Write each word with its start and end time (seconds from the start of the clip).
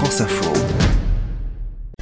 France 0.00 0.22
Info. 0.22 0.50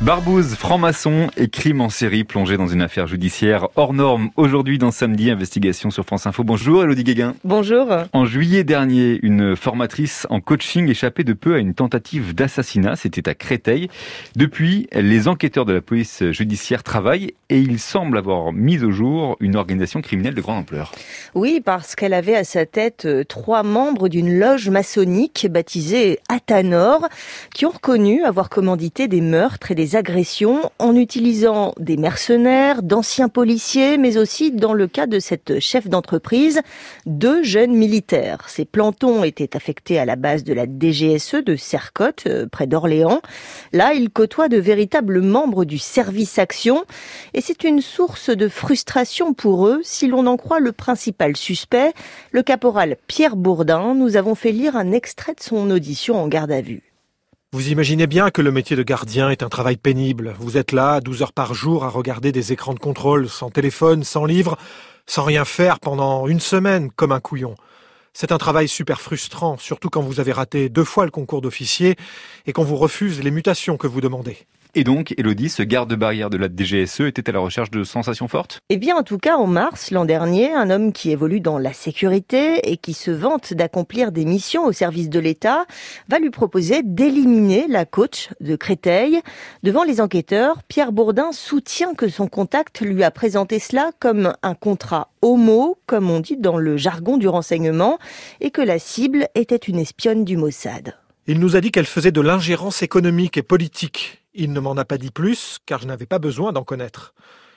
Barbouze, 0.00 0.54
franc-maçon 0.54 1.26
et 1.36 1.48
crime 1.48 1.80
en 1.80 1.88
série 1.88 2.22
plongé 2.22 2.56
dans 2.56 2.68
une 2.68 2.80
affaire 2.80 3.08
judiciaire 3.08 3.66
hors 3.74 3.92
norme. 3.92 4.30
Aujourd'hui 4.36 4.78
dans 4.78 4.92
Samedi, 4.92 5.32
investigation 5.32 5.90
sur 5.90 6.04
France 6.04 6.24
Info. 6.28 6.44
Bonjour 6.44 6.84
Elodie 6.84 7.02
Guéguin. 7.02 7.34
Bonjour. 7.42 7.88
En 8.12 8.24
juillet 8.24 8.62
dernier, 8.62 9.18
une 9.24 9.56
formatrice 9.56 10.28
en 10.30 10.40
coaching 10.40 10.88
échappait 10.88 11.24
de 11.24 11.32
peu 11.32 11.56
à 11.56 11.58
une 11.58 11.74
tentative 11.74 12.36
d'assassinat. 12.36 12.94
C'était 12.94 13.28
à 13.28 13.34
Créteil. 13.34 13.88
Depuis, 14.36 14.86
les 14.92 15.26
enquêteurs 15.26 15.64
de 15.64 15.72
la 15.72 15.80
police 15.80 16.22
judiciaire 16.30 16.84
travaillent 16.84 17.32
et 17.50 17.60
ils 17.60 17.78
semblent 17.78 18.18
avoir 18.18 18.52
mis 18.52 18.82
au 18.84 18.90
jour 18.90 19.36
une 19.40 19.56
organisation 19.56 20.02
criminelle 20.02 20.34
de 20.34 20.40
grande 20.40 20.58
ampleur. 20.58 20.92
Oui, 21.34 21.60
parce 21.64 21.94
qu'elle 21.94 22.12
avait 22.12 22.34
à 22.34 22.44
sa 22.44 22.66
tête 22.66 23.06
euh, 23.06 23.24
trois 23.24 23.62
membres 23.62 24.08
d'une 24.08 24.38
loge 24.38 24.68
maçonnique 24.68 25.46
baptisée 25.50 26.18
Athanor 26.28 27.08
qui 27.54 27.64
ont 27.64 27.70
reconnu 27.70 28.22
avoir 28.24 28.50
commandité 28.50 29.08
des 29.08 29.22
meurtres 29.22 29.70
et 29.70 29.74
des 29.74 29.96
agressions 29.96 30.70
en 30.78 30.94
utilisant 30.94 31.74
des 31.78 31.96
mercenaires, 31.96 32.82
d'anciens 32.82 33.28
policiers, 33.28 33.96
mais 33.96 34.18
aussi, 34.18 34.52
dans 34.52 34.74
le 34.74 34.86
cas 34.86 35.06
de 35.06 35.18
cette 35.18 35.58
chef 35.60 35.88
d'entreprise, 35.88 36.60
deux 37.06 37.42
jeunes 37.42 37.74
militaires. 37.74 38.48
Ces 38.48 38.66
plantons 38.66 39.24
étaient 39.24 39.56
affectés 39.56 39.98
à 39.98 40.04
la 40.04 40.16
base 40.16 40.44
de 40.44 40.52
la 40.52 40.66
DGSE 40.66 41.36
de 41.44 41.56
Sercotte, 41.56 42.24
euh, 42.26 42.46
près 42.46 42.66
d'Orléans. 42.66 43.22
Là, 43.72 43.94
ils 43.94 44.10
côtoient 44.10 44.48
de 44.48 44.58
véritables 44.58 45.22
membres 45.22 45.64
du 45.64 45.78
service 45.78 46.38
action 46.38 46.84
c'est 47.40 47.64
une 47.64 47.80
source 47.80 48.30
de 48.30 48.48
frustration 48.48 49.34
pour 49.34 49.66
eux 49.68 49.80
si 49.82 50.08
l'on 50.08 50.26
en 50.26 50.36
croit 50.36 50.60
le 50.60 50.72
principal 50.72 51.36
suspect, 51.36 51.92
le 52.32 52.42
caporal 52.42 52.96
Pierre 53.06 53.36
Bourdin. 53.36 53.94
Nous 53.94 54.16
avons 54.16 54.34
fait 54.34 54.52
lire 54.52 54.76
un 54.76 54.92
extrait 54.92 55.34
de 55.34 55.42
son 55.42 55.70
audition 55.70 56.22
en 56.22 56.28
garde 56.28 56.50
à 56.50 56.60
vue. 56.60 56.82
Vous 57.52 57.70
imaginez 57.70 58.06
bien 58.06 58.30
que 58.30 58.42
le 58.42 58.50
métier 58.50 58.76
de 58.76 58.82
gardien 58.82 59.30
est 59.30 59.42
un 59.42 59.48
travail 59.48 59.76
pénible. 59.76 60.34
Vous 60.38 60.56
êtes 60.56 60.72
là, 60.72 61.00
12 61.00 61.22
heures 61.22 61.32
par 61.32 61.54
jour, 61.54 61.84
à 61.84 61.88
regarder 61.88 62.30
des 62.30 62.52
écrans 62.52 62.74
de 62.74 62.78
contrôle, 62.78 63.28
sans 63.28 63.50
téléphone, 63.50 64.04
sans 64.04 64.24
livre, 64.26 64.58
sans 65.06 65.24
rien 65.24 65.46
faire 65.46 65.80
pendant 65.80 66.26
une 66.26 66.40
semaine, 66.40 66.90
comme 66.90 67.12
un 67.12 67.20
couillon. 67.20 67.54
C'est 68.12 68.32
un 68.32 68.38
travail 68.38 68.68
super 68.68 69.00
frustrant, 69.00 69.56
surtout 69.58 69.90
quand 69.90 70.02
vous 70.02 70.20
avez 70.20 70.32
raté 70.32 70.68
deux 70.68 70.84
fois 70.84 71.04
le 71.04 71.10
concours 71.10 71.40
d'officier 71.40 71.96
et 72.46 72.52
qu'on 72.52 72.64
vous 72.64 72.76
refuse 72.76 73.22
les 73.22 73.30
mutations 73.30 73.76
que 73.76 73.86
vous 73.86 74.00
demandez. 74.00 74.38
Et 74.74 74.84
donc, 74.84 75.14
Elodie, 75.16 75.48
ce 75.48 75.62
garde-barrière 75.62 76.28
de 76.28 76.36
la 76.36 76.48
DGSE 76.48 77.00
était 77.00 77.30
à 77.30 77.32
la 77.32 77.38
recherche 77.38 77.70
de 77.70 77.84
sensations 77.84 78.28
fortes? 78.28 78.58
Eh 78.68 78.76
bien, 78.76 78.96
en 78.96 79.02
tout 79.02 79.16
cas, 79.16 79.36
en 79.36 79.46
mars 79.46 79.90
l'an 79.90 80.04
dernier, 80.04 80.52
un 80.52 80.68
homme 80.68 80.92
qui 80.92 81.10
évolue 81.10 81.40
dans 81.40 81.58
la 81.58 81.72
sécurité 81.72 82.70
et 82.70 82.76
qui 82.76 82.92
se 82.92 83.10
vante 83.10 83.54
d'accomplir 83.54 84.12
des 84.12 84.26
missions 84.26 84.66
au 84.66 84.72
service 84.72 85.08
de 85.08 85.18
l'État 85.18 85.64
va 86.08 86.18
lui 86.18 86.30
proposer 86.30 86.82
d'éliminer 86.84 87.66
la 87.66 87.86
coach 87.86 88.28
de 88.40 88.56
Créteil. 88.56 89.20
Devant 89.62 89.84
les 89.84 90.00
enquêteurs, 90.02 90.62
Pierre 90.64 90.92
Bourdin 90.92 91.32
soutient 91.32 91.94
que 91.94 92.08
son 92.08 92.28
contact 92.28 92.82
lui 92.82 93.04
a 93.04 93.10
présenté 93.10 93.58
cela 93.58 93.90
comme 93.98 94.34
un 94.42 94.54
contrat 94.54 95.10
homo, 95.22 95.78
comme 95.86 96.10
on 96.10 96.20
dit 96.20 96.36
dans 96.36 96.58
le 96.58 96.76
jargon 96.76 97.16
du 97.16 97.28
renseignement, 97.28 97.98
et 98.40 98.50
que 98.50 98.62
la 98.62 98.78
cible 98.78 99.28
était 99.34 99.56
une 99.56 99.78
espionne 99.78 100.24
du 100.24 100.36
Mossad. 100.36 100.94
Il 101.26 101.40
nous 101.40 101.56
a 101.56 101.60
dit 101.60 101.70
qu'elle 101.70 101.86
faisait 101.86 102.12
de 102.12 102.20
l'ingérence 102.20 102.82
économique 102.82 103.36
et 103.36 103.42
politique. 103.42 104.22
Il 104.40 104.52
ne 104.52 104.60
m'en 104.60 104.76
a 104.76 104.84
pas 104.84 104.98
dit 104.98 105.10
plus, 105.10 105.58
car 105.66 105.80
je 105.80 105.88
n'avais 105.88 106.06
pas 106.06 106.20
besoin 106.20 106.52
d'en 106.52 106.62
connaître. 106.62 107.12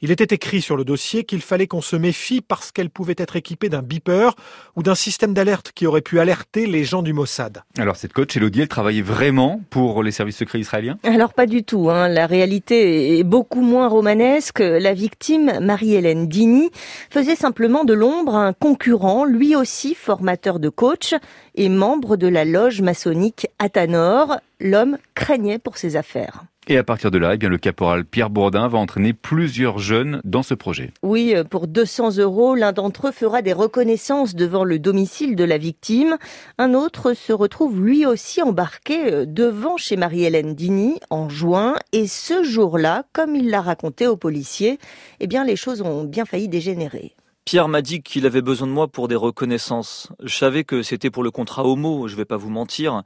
Il 0.00 0.10
était 0.10 0.34
écrit 0.34 0.60
sur 0.60 0.76
le 0.76 0.84
dossier 0.84 1.22
qu'il 1.22 1.40
fallait 1.40 1.68
qu'on 1.68 1.80
se 1.80 1.94
méfie 1.94 2.40
parce 2.40 2.72
qu'elle 2.72 2.90
pouvait 2.90 3.14
être 3.16 3.36
équipée 3.36 3.68
d'un 3.68 3.80
beeper 3.80 4.34
ou 4.74 4.82
d'un 4.82 4.96
système 4.96 5.34
d'alerte 5.34 5.70
qui 5.72 5.86
aurait 5.86 6.00
pu 6.00 6.18
alerter 6.18 6.66
les 6.66 6.82
gens 6.82 7.02
du 7.02 7.12
Mossad. 7.12 7.62
Alors 7.78 7.94
cette 7.94 8.12
coach, 8.12 8.36
Elodie, 8.36 8.62
elle 8.62 8.68
travaillait 8.68 9.02
vraiment 9.02 9.60
pour 9.70 10.02
les 10.02 10.10
services 10.10 10.36
secrets 10.36 10.58
israéliens? 10.58 10.98
Alors 11.04 11.32
pas 11.32 11.46
du 11.46 11.62
tout. 11.62 11.90
Hein. 11.90 12.08
La 12.08 12.26
réalité 12.26 13.20
est 13.20 13.22
beaucoup 13.22 13.62
moins 13.62 13.86
romanesque. 13.86 14.58
La 14.58 14.94
victime, 14.94 15.60
Marie-Hélène 15.60 16.26
Dini, 16.26 16.70
faisait 17.08 17.36
simplement 17.36 17.84
de 17.84 17.94
l'ombre 17.94 18.34
à 18.34 18.44
un 18.44 18.52
concurrent, 18.52 19.24
lui 19.24 19.54
aussi 19.54 19.94
formateur 19.94 20.58
de 20.58 20.70
coach 20.70 21.14
et 21.54 21.68
membre 21.68 22.16
de 22.16 22.26
la 22.26 22.44
loge 22.44 22.82
maçonnique 22.82 23.46
Athanor. 23.60 24.38
L'homme 24.58 24.98
craignait 25.14 25.60
pour 25.60 25.78
ses 25.78 25.94
affaires. 25.94 26.44
Et 26.66 26.78
à 26.78 26.84
partir 26.84 27.10
de 27.10 27.18
là, 27.18 27.34
eh 27.34 27.36
bien, 27.36 27.50
le 27.50 27.58
caporal 27.58 28.06
Pierre 28.06 28.30
Bourdin 28.30 28.68
va 28.68 28.78
entraîner 28.78 29.12
plusieurs 29.12 29.78
jeunes 29.78 30.22
dans 30.24 30.42
ce 30.42 30.54
projet. 30.54 30.92
Oui, 31.02 31.34
euh, 31.34 31.44
pour 31.44 31.66
200 31.66 32.16
euros, 32.16 32.54
l'un 32.54 32.72
d'entre 32.72 33.08
eux 33.08 33.12
fera 33.12 33.42
des 33.42 33.52
reconnaissances 33.52 34.34
devant 34.34 34.64
le 34.64 34.78
domicile 34.78 35.36
de 35.36 35.44
la 35.44 35.58
victime. 35.58 36.16
Un 36.56 36.72
autre 36.72 37.12
se 37.12 37.34
retrouve 37.34 37.84
lui 37.84 38.06
aussi 38.06 38.40
embarqué 38.40 39.12
euh, 39.12 39.26
devant 39.26 39.76
chez 39.76 39.96
Marie-Hélène 39.96 40.54
Dini 40.54 41.00
en 41.10 41.28
juin. 41.28 41.76
Et 41.92 42.06
ce 42.06 42.42
jour-là, 42.42 43.04
comme 43.12 43.36
il 43.36 43.50
l'a 43.50 43.60
raconté 43.60 44.06
aux 44.06 44.16
policiers, 44.16 44.78
eh 45.20 45.26
bien, 45.26 45.44
les 45.44 45.56
choses 45.56 45.82
ont 45.82 46.04
bien 46.04 46.24
failli 46.24 46.48
dégénérer. 46.48 47.14
Pierre 47.44 47.68
m'a 47.68 47.82
dit 47.82 48.02
qu'il 48.02 48.24
avait 48.24 48.40
besoin 48.40 48.66
de 48.66 48.72
moi 48.72 48.88
pour 48.88 49.06
des 49.06 49.14
reconnaissances. 49.16 50.08
Je 50.22 50.34
savais 50.34 50.64
que 50.64 50.82
c'était 50.82 51.10
pour 51.10 51.22
le 51.22 51.30
contrat 51.30 51.64
homo, 51.66 52.08
je 52.08 52.16
vais 52.16 52.24
pas 52.24 52.38
vous 52.38 52.48
mentir. 52.48 53.02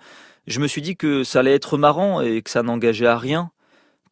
Je 0.47 0.61
me 0.61 0.69
suis 0.69 0.81
dit 0.81 0.97
que 0.97 1.25
ça 1.25 1.41
allait 1.41 1.55
être 1.55 1.77
marrant 1.77 2.21
et 2.21 2.41
que 2.43 2.51
ça 2.51 2.63
n'engageait 2.63 3.07
à 3.09 3.19
rien. 3.19 3.51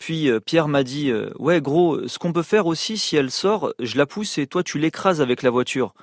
Puis 0.00 0.28
euh, 0.28 0.41
Pierre 0.41 0.66
m'a 0.66 0.82
dit 0.82 1.10
euh, 1.10 1.31
Ouais, 1.38 1.60
gros, 1.60 2.09
ce 2.09 2.19
qu'on 2.19 2.32
peut 2.32 2.42
faire 2.42 2.66
aussi, 2.66 2.98
si 2.98 3.16
elle 3.16 3.31
sort, 3.31 3.72
je 3.78 3.97
la 3.97 4.04
pousse 4.04 4.37
et 4.38 4.48
toi 4.48 4.64
tu 4.64 4.81
l'écrases 4.81 5.20
avec 5.20 5.42
la 5.42 5.50
voiture. 5.50 5.94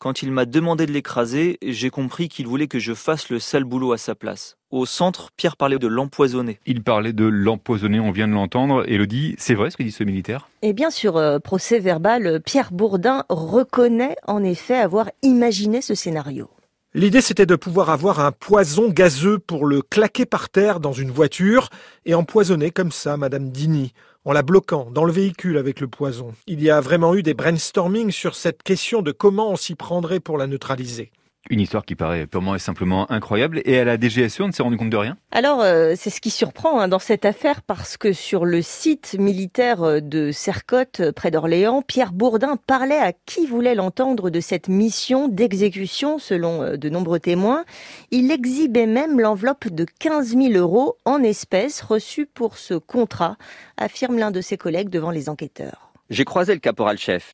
Quand 0.00 0.22
il 0.22 0.32
m'a 0.32 0.46
demandé 0.46 0.86
de 0.86 0.92
l'écraser, 0.92 1.58
j'ai 1.60 1.90
compris 1.90 2.30
qu'il 2.30 2.46
voulait 2.46 2.68
que 2.68 2.78
je 2.78 2.94
fasse 2.94 3.28
le 3.28 3.38
sale 3.38 3.64
boulot 3.64 3.92
à 3.92 3.98
sa 3.98 4.14
place. 4.14 4.56
Au 4.70 4.86
centre, 4.86 5.28
Pierre 5.36 5.58
parlait 5.58 5.78
de 5.78 5.86
l'empoisonner. 5.86 6.58
Il 6.64 6.82
parlait 6.82 7.12
de 7.12 7.26
l'empoisonner, 7.26 8.00
on 8.00 8.10
vient 8.10 8.26
de 8.26 8.32
l'entendre. 8.32 8.82
Elodie, 8.88 9.34
c'est 9.36 9.52
vrai 9.52 9.70
ce 9.70 9.76
que 9.76 9.82
dit 9.82 9.92
ce 9.92 10.02
militaire? 10.02 10.48
Eh 10.62 10.72
bien, 10.72 10.88
sur 10.88 11.18
euh, 11.18 11.38
procès 11.38 11.80
verbal, 11.80 12.40
Pierre 12.42 12.72
Bourdin 12.72 13.24
reconnaît 13.28 14.16
en 14.26 14.42
effet 14.42 14.76
avoir 14.76 15.10
imaginé 15.22 15.82
ce 15.82 15.94
scénario. 15.94 16.48
L'idée, 16.92 17.20
c'était 17.20 17.46
de 17.46 17.54
pouvoir 17.54 17.88
avoir 17.88 18.18
un 18.18 18.32
poison 18.32 18.88
gazeux 18.88 19.38
pour 19.38 19.64
le 19.64 19.80
claquer 19.80 20.26
par 20.26 20.48
terre 20.48 20.80
dans 20.80 20.92
une 20.92 21.12
voiture 21.12 21.68
et 22.04 22.14
empoisonner 22.14 22.72
comme 22.72 22.90
ça 22.90 23.16
Madame 23.16 23.50
Dini, 23.50 23.92
en 24.24 24.32
la 24.32 24.42
bloquant 24.42 24.90
dans 24.90 25.04
le 25.04 25.12
véhicule 25.12 25.56
avec 25.56 25.78
le 25.78 25.86
poison. 25.86 26.34
Il 26.48 26.60
y 26.60 26.68
a 26.68 26.80
vraiment 26.80 27.14
eu 27.14 27.22
des 27.22 27.32
brainstorming 27.32 28.10
sur 28.10 28.34
cette 28.34 28.64
question 28.64 29.02
de 29.02 29.12
comment 29.12 29.52
on 29.52 29.56
s'y 29.56 29.76
prendrait 29.76 30.18
pour 30.18 30.36
la 30.36 30.48
neutraliser. 30.48 31.12
Une 31.48 31.60
histoire 31.60 31.84
qui 31.84 31.94
paraît 31.94 32.26
purement 32.26 32.54
et 32.54 32.58
simplement 32.58 33.10
incroyable. 33.10 33.62
Et 33.64 33.78
à 33.78 33.84
la 33.84 33.98
DGSE, 33.98 34.40
on 34.40 34.48
ne 34.48 34.52
s'est 34.52 34.62
rendu 34.62 34.76
compte 34.76 34.90
de 34.90 34.96
rien 34.96 35.16
Alors, 35.32 35.62
euh, 35.62 35.94
c'est 35.96 36.10
ce 36.10 36.20
qui 36.20 36.30
surprend 36.30 36.78
hein, 36.78 36.86
dans 36.86 36.98
cette 36.98 37.24
affaire 37.24 37.62
parce 37.62 37.96
que 37.96 38.12
sur 38.12 38.44
le 38.44 38.60
site 38.60 39.16
militaire 39.18 39.82
euh, 39.82 40.00
de 40.00 40.32
Sercotte, 40.32 41.00
euh, 41.00 41.12
près 41.12 41.30
d'Orléans, 41.30 41.82
Pierre 41.82 42.12
Bourdin 42.12 42.56
parlait 42.66 42.98
à 42.98 43.12
qui 43.12 43.46
voulait 43.46 43.74
l'entendre 43.74 44.28
de 44.28 44.38
cette 44.38 44.68
mission 44.68 45.28
d'exécution, 45.28 46.18
selon 46.18 46.76
de 46.76 46.88
nombreux 46.88 47.18
témoins. 47.20 47.64
Il 48.10 48.30
exhibait 48.30 48.86
même 48.86 49.18
l'enveloppe 49.18 49.68
de 49.68 49.86
15 49.98 50.36
000 50.36 50.52
euros 50.52 50.98
en 51.04 51.22
espèces 51.22 51.80
reçue 51.80 52.26
pour 52.26 52.58
ce 52.58 52.74
contrat, 52.74 53.36
affirme 53.78 54.18
l'un 54.18 54.30
de 54.30 54.40
ses 54.40 54.58
collègues 54.58 54.90
devant 54.90 55.10
les 55.10 55.28
enquêteurs. 55.28 55.92
J'ai 56.10 56.24
croisé 56.24 56.52
le 56.52 56.60
caporal-chef. 56.60 57.32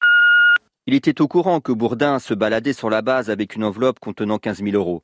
Il 0.89 0.95
était 0.95 1.21
au 1.21 1.27
courant 1.27 1.61
que 1.61 1.73
Bourdin 1.73 2.21
se 2.21 2.33
baladait 2.33 2.73
sur 2.73 2.91
la 2.91 3.03
base 3.03 3.29
avec 3.29 3.57
une 3.57 3.65
enveloppe 3.65 3.99
contenant 3.99 4.39
15 4.39 4.63
000 4.63 4.77
euros. 4.77 5.03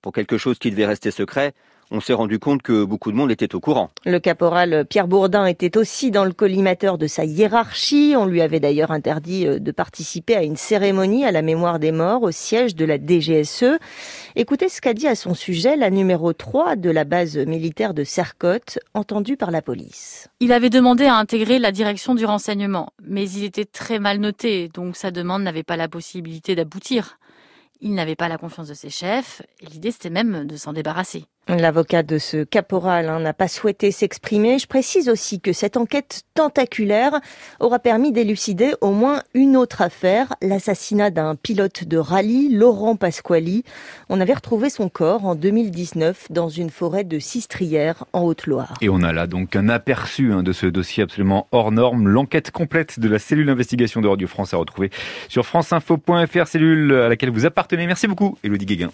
Pour 0.00 0.14
quelque 0.14 0.38
chose 0.38 0.58
qui 0.58 0.70
devait 0.70 0.86
rester 0.86 1.10
secret, 1.10 1.52
on 1.92 2.00
s'est 2.00 2.14
rendu 2.14 2.38
compte 2.38 2.62
que 2.62 2.84
beaucoup 2.84 3.12
de 3.12 3.16
monde 3.16 3.30
était 3.30 3.54
au 3.54 3.60
courant. 3.60 3.90
Le 4.06 4.18
caporal 4.18 4.86
Pierre 4.88 5.06
Bourdin 5.06 5.44
était 5.46 5.76
aussi 5.76 6.10
dans 6.10 6.24
le 6.24 6.32
collimateur 6.32 6.96
de 6.96 7.06
sa 7.06 7.24
hiérarchie. 7.24 8.14
On 8.16 8.24
lui 8.24 8.40
avait 8.40 8.60
d'ailleurs 8.60 8.90
interdit 8.90 9.46
euh, 9.46 9.58
de 9.58 9.70
participer 9.70 10.34
à 10.34 10.42
une 10.42 10.56
cérémonie 10.56 11.24
à 11.24 11.30
la 11.30 11.42
mémoire 11.42 11.78
des 11.78 11.92
morts 11.92 12.22
au 12.22 12.30
siège 12.30 12.74
de 12.74 12.86
la 12.86 12.96
DGSE. 12.96 13.78
Écoutez 14.36 14.70
ce 14.70 14.80
qu'a 14.80 14.94
dit 14.94 15.06
à 15.06 15.14
son 15.14 15.34
sujet 15.34 15.76
la 15.76 15.90
numéro 15.90 16.32
3 16.32 16.76
de 16.76 16.90
la 16.90 17.04
base 17.04 17.36
militaire 17.36 17.92
de 17.92 18.04
Sercotte, 18.04 18.78
entendue 18.94 19.36
par 19.36 19.50
la 19.50 19.60
police. 19.60 20.28
Il 20.40 20.52
avait 20.52 20.70
demandé 20.70 21.04
à 21.04 21.16
intégrer 21.16 21.58
la 21.58 21.72
direction 21.72 22.14
du 22.14 22.24
renseignement, 22.24 22.90
mais 23.02 23.28
il 23.30 23.44
était 23.44 23.66
très 23.66 23.98
mal 23.98 24.18
noté, 24.18 24.68
donc 24.68 24.96
sa 24.96 25.10
demande 25.10 25.42
n'avait 25.42 25.62
pas 25.62 25.76
la 25.76 25.88
possibilité 25.88 26.54
d'aboutir. 26.54 27.18
Il 27.80 27.94
n'avait 27.94 28.16
pas 28.16 28.28
la 28.28 28.38
confiance 28.38 28.68
de 28.68 28.74
ses 28.74 28.90
chefs, 28.90 29.42
et 29.60 29.66
l'idée 29.66 29.90
c'était 29.90 30.08
même 30.08 30.46
de 30.46 30.56
s'en 30.56 30.72
débarrasser. 30.72 31.24
L'avocat 31.48 32.04
de 32.04 32.18
ce 32.18 32.44
caporal 32.44 33.08
hein, 33.08 33.18
n'a 33.18 33.32
pas 33.32 33.48
souhaité 33.48 33.90
s'exprimer. 33.90 34.60
Je 34.60 34.68
précise 34.68 35.08
aussi 35.08 35.40
que 35.40 35.52
cette 35.52 35.76
enquête 35.76 36.22
tentaculaire 36.34 37.20
aura 37.58 37.80
permis 37.80 38.12
d'élucider 38.12 38.74
au 38.80 38.92
moins 38.92 39.22
une 39.34 39.56
autre 39.56 39.82
affaire, 39.82 40.34
l'assassinat 40.40 41.10
d'un 41.10 41.34
pilote 41.34 41.82
de 41.82 41.96
rallye, 41.96 42.54
Laurent 42.54 42.94
Pasquali. 42.94 43.64
On 44.08 44.20
avait 44.20 44.34
retrouvé 44.34 44.70
son 44.70 44.88
corps 44.88 45.26
en 45.26 45.34
2019 45.34 46.28
dans 46.30 46.48
une 46.48 46.70
forêt 46.70 47.02
de 47.02 47.18
Sistrières 47.18 48.04
en 48.12 48.22
Haute-Loire. 48.22 48.74
Et 48.80 48.88
on 48.88 49.02
a 49.02 49.12
là 49.12 49.26
donc 49.26 49.56
un 49.56 49.68
aperçu 49.68 50.32
hein, 50.32 50.44
de 50.44 50.52
ce 50.52 50.66
dossier 50.66 51.02
absolument 51.02 51.48
hors 51.50 51.72
norme. 51.72 52.06
L'enquête 52.06 52.52
complète 52.52 53.00
de 53.00 53.08
la 53.08 53.18
cellule 53.18 53.46
d'investigation 53.46 54.00
de 54.00 54.06
Radio 54.06 54.28
France 54.28 54.54
à 54.54 54.58
retrouver 54.58 54.90
sur 55.28 55.44
franceinfo.fr, 55.44 56.46
cellule 56.46 56.92
à 56.92 57.08
laquelle 57.08 57.30
vous 57.30 57.46
appartenez. 57.46 57.88
Merci 57.88 58.06
beaucoup, 58.06 58.38
Elodie 58.44 58.66
Guéguin. 58.66 58.92